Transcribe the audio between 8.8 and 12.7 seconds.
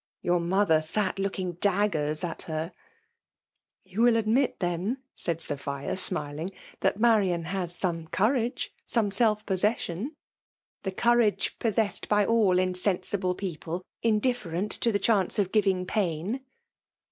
some self possession ?"*^ The courage possessed by all